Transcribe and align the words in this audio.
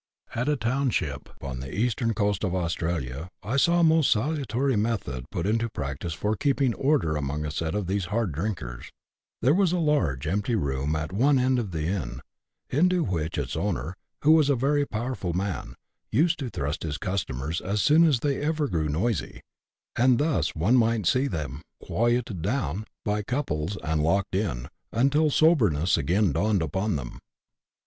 At 0.33 0.49
a 0.49 0.55
township 0.55 1.29
on 1.43 1.59
the 1.59 1.71
eastern 1.77 2.15
coast 2.15 2.43
of 2.43 2.55
Australia 2.55 3.29
I 3.43 3.57
saw 3.57 3.81
a 3.81 3.83
most 3.83 4.09
salutary 4.11 4.75
method 4.75 5.29
put 5.29 5.45
into 5.45 5.69
practice 5.69 6.15
for 6.15 6.35
keeping 6.35 6.73
order 6.73 7.15
among 7.15 7.45
a 7.45 7.51
set 7.51 7.75
of 7.75 7.85
these 7.85 8.05
hard 8.05 8.31
drinkers: 8.31 8.89
there 9.43 9.53
was 9.53 9.71
a 9.71 9.77
large 9.77 10.25
empty 10.25 10.55
room 10.55 10.95
at 10.95 11.13
one 11.13 11.37
end 11.37 11.59
of 11.59 11.69
the 11.69 11.83
inn, 11.85 12.21
into 12.71 13.03
which 13.03 13.37
its 13.37 13.55
owner, 13.55 13.93
who 14.23 14.31
was 14.31 14.49
a 14.49 14.55
very 14.55 14.87
powerful 14.87 15.33
man, 15.33 15.75
used 16.09 16.39
to 16.39 16.49
thrust 16.49 16.81
his 16.81 16.97
customers 16.97 17.61
as 17.61 17.83
soon 17.83 18.03
as 18.03 18.19
ever 18.25 18.65
they 18.65 18.71
grew 18.71 18.89
noisy; 18.89 19.41
and 19.95 20.17
thus 20.17 20.55
one 20.55 20.77
might 20.77 21.05
see 21.05 21.27
them" 21.27 21.61
quoited 21.85 22.41
down" 22.41 22.85
by 23.05 23.21
couples, 23.21 23.77
and 23.83 24.01
locked 24.01 24.33
in, 24.33 24.67
until 24.91 25.29
soberness 25.29 25.95
again 25.95 26.31
dawned 26.31 26.63
upon 26.63 26.95
them. 26.95 27.19